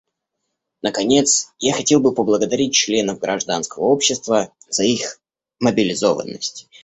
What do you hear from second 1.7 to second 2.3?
хотел бы